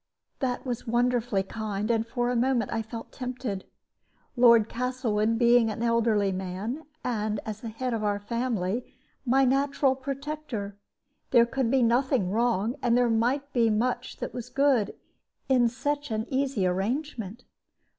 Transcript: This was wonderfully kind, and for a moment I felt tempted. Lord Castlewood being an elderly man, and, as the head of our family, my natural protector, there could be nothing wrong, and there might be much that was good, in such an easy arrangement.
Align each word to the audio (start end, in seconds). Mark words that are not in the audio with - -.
This 0.39 0.65
was 0.65 0.87
wonderfully 0.87 1.43
kind, 1.43 1.91
and 1.91 2.07
for 2.07 2.31
a 2.31 2.35
moment 2.35 2.73
I 2.73 2.81
felt 2.81 3.11
tempted. 3.11 3.65
Lord 4.35 4.67
Castlewood 4.67 5.37
being 5.37 5.69
an 5.69 5.83
elderly 5.83 6.31
man, 6.31 6.87
and, 7.03 7.39
as 7.45 7.61
the 7.61 7.69
head 7.69 7.93
of 7.93 8.03
our 8.03 8.17
family, 8.19 8.95
my 9.27 9.45
natural 9.45 9.93
protector, 9.95 10.79
there 11.29 11.45
could 11.45 11.69
be 11.69 11.83
nothing 11.83 12.31
wrong, 12.31 12.77
and 12.81 12.97
there 12.97 13.11
might 13.11 13.53
be 13.53 13.69
much 13.69 14.17
that 14.17 14.33
was 14.33 14.49
good, 14.49 14.95
in 15.47 15.67
such 15.67 16.09
an 16.09 16.25
easy 16.31 16.65
arrangement. 16.65 17.43